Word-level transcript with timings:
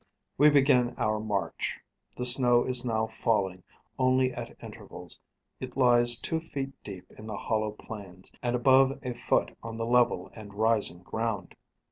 We 0.35 0.49
begin 0.49 0.95
our 0.97 1.19
march: 1.19 1.79
the 2.17 2.25
snow 2.25 2.63
is 2.63 2.83
now 2.83 3.05
falling 3.05 3.61
only 3.99 4.33
at 4.33 4.57
intervals; 4.59 5.19
it 5.59 5.77
lies 5.77 6.17
two 6.17 6.39
feet 6.39 6.73
deep 6.83 7.11
in 7.19 7.27
the 7.27 7.37
hollow 7.37 7.69
plains, 7.69 8.31
and 8.41 8.55
above 8.55 8.97
a 9.03 9.13
foot 9.13 9.55
on 9.61 9.77
the 9.77 9.85
level 9.85 10.31
and 10.33 10.55
rising 10.55 11.03
ground. 11.03 11.53